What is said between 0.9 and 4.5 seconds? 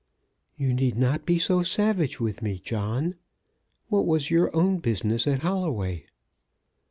not be so savage with me, John. What was your